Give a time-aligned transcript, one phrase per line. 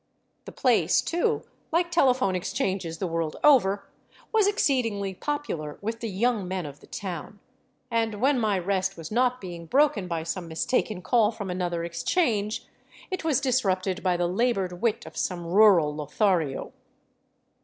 [0.45, 3.85] The place, too, like telephone exchanges the world over,
[4.31, 7.39] was exceedingly popular with the young men of the town,
[7.91, 12.65] and when my rest was not being broken by some mistaken call from another exchange,
[13.11, 16.73] it was disrupted by the labored wit of some rural Lothario.